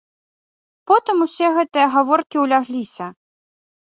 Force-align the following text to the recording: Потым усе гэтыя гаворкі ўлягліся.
Потым 0.91 1.17
усе 1.27 1.47
гэтыя 1.57 1.85
гаворкі 1.97 2.37
ўлягліся. 2.45 3.05